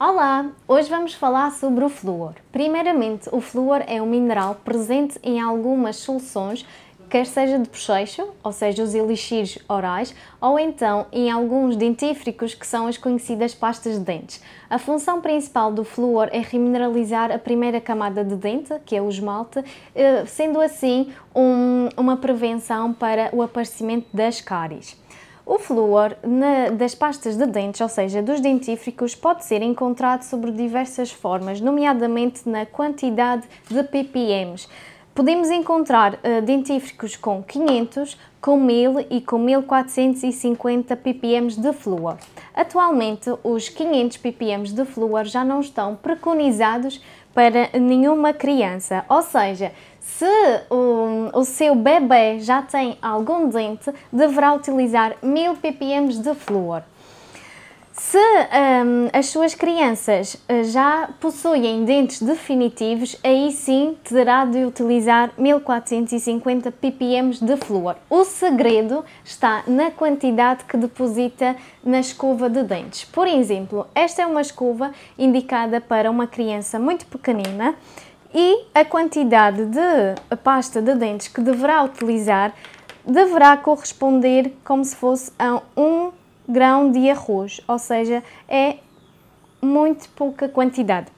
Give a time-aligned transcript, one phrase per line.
[0.00, 0.52] Olá!
[0.68, 2.34] Hoje vamos falar sobre o flúor.
[2.52, 6.64] Primeiramente, o flúor é um mineral presente em algumas soluções,
[7.10, 12.64] quer seja de bochecho, ou seja, os elixires orais, ou então em alguns dentífricos, que
[12.64, 14.40] são as conhecidas pastas de dentes.
[14.70, 19.08] A função principal do flúor é remineralizar a primeira camada de dente, que é o
[19.08, 19.64] esmalte,
[19.96, 24.96] eh, sendo assim um, uma prevenção para o aparecimento das cáries.
[25.50, 30.52] O flúor na, das pastas de dentes, ou seja, dos dentífricos, pode ser encontrado sobre
[30.52, 34.56] diversas formas, nomeadamente na quantidade de ppm.
[35.18, 42.16] Podemos encontrar uh, dentífricos com 500, com 1000 e com 1450 ppm de flúor.
[42.54, 47.02] Atualmente, os 500 ppm de flúor já não estão preconizados
[47.34, 50.24] para nenhuma criança, ou seja, se
[50.70, 56.84] o, o seu bebê já tem algum dente, deverá utilizar 1000 ppm de flúor.
[57.98, 65.32] Se um, as suas crianças eh, já possuem dentes definitivos, aí sim terá de utilizar
[65.36, 67.96] 1450 ppm de flúor.
[68.08, 73.04] O segredo está na quantidade que deposita na escova de dentes.
[73.04, 77.74] Por exemplo, esta é uma escova indicada para uma criança muito pequenina
[78.32, 82.54] e a quantidade de pasta de dentes que deverá utilizar
[83.04, 86.12] deverá corresponder como se fosse a um
[86.48, 88.76] grão de arroz, ou seja, é
[89.60, 91.08] muito pouca quantidade.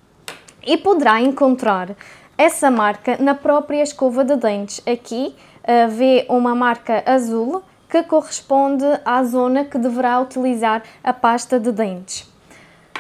[0.67, 1.95] E poderá encontrar
[2.36, 4.81] essa marca na própria escova de dentes.
[4.86, 11.58] Aqui uh, vê uma marca azul que corresponde à zona que deverá utilizar a pasta
[11.58, 12.31] de dentes.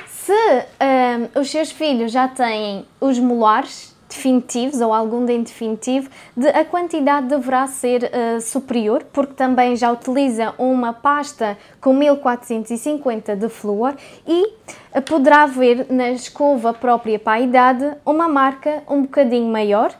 [0.08, 6.48] Se uh, os seus filhos já têm os molares, definitivos ou algum dente definitivo, de,
[6.48, 13.48] a quantidade deverá ser uh, superior, porque também já utiliza uma pasta com 1450 de
[13.48, 13.94] flúor
[14.26, 14.46] e
[14.94, 19.92] uh, poderá ver na escova própria para a idade uma marca um bocadinho maior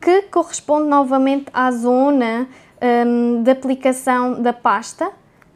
[0.00, 2.48] que corresponde novamente à zona
[2.80, 5.10] um, de aplicação da pasta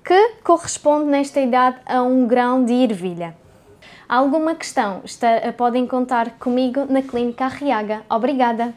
[0.04, 3.41] que corresponde nesta idade a um grão de ervilha.
[4.12, 5.00] Alguma questão?
[5.06, 8.03] Está, podem contar comigo na Clínica Arriaga.
[8.11, 8.75] Obrigada!